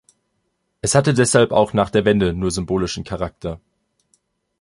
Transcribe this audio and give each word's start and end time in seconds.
Es 0.81 0.95
hatte 0.95 1.13
deshalb 1.13 1.51
auch 1.51 1.73
nach 1.73 1.91
der 1.91 2.05
Wende 2.05 2.33
nur 2.33 2.49
symbolischen 2.49 3.03
Charakter. 3.03 3.61